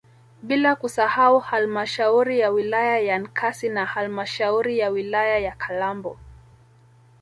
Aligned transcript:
bila 0.43 0.75
kusahau 0.75 1.39
halmashauri 1.39 2.39
ya 2.39 2.49
wilaya 2.51 2.99
ya 2.99 3.19
Nkasi 3.19 3.69
na 3.69 3.85
halmashauri 3.85 4.79
ya 4.79 4.89
wilaya 4.89 5.39
ya 5.39 5.51
Kalambo 5.55 6.17